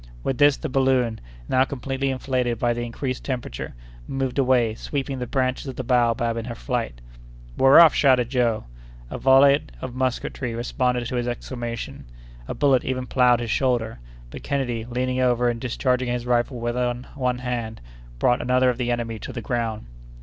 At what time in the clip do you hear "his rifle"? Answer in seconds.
16.09-16.59